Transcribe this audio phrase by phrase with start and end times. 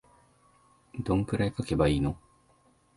[0.99, 2.17] どんくらい書けばいいの